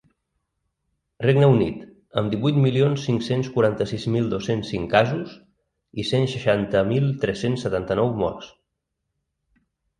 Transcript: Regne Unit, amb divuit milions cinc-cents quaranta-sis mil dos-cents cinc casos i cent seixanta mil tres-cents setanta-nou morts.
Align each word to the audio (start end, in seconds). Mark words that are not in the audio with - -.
Regne 1.25 1.49
Unit, 1.51 1.83
amb 2.21 2.31
divuit 2.35 2.57
milions 2.63 3.03
cinc-cents 3.09 3.51
quaranta-sis 3.59 4.07
mil 4.17 4.33
dos-cents 4.33 4.73
cinc 4.75 4.91
casos 4.95 5.37
i 6.05 6.09
cent 6.15 6.27
seixanta 6.35 6.85
mil 6.95 7.09
tres-cents 7.27 7.69
setanta-nou 7.69 8.13
morts. 8.27 8.53